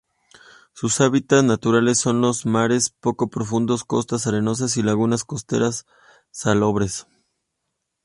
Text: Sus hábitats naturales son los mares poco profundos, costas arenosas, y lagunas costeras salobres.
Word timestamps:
Sus 0.73 0.99
hábitats 0.99 1.43
naturales 1.43 1.99
son 1.99 2.21
los 2.21 2.47
mares 2.47 2.89
poco 2.89 3.29
profundos, 3.29 3.83
costas 3.83 4.25
arenosas, 4.25 4.75
y 4.77 4.81
lagunas 4.81 5.23
costeras 5.23 5.85
salobres. 6.31 7.05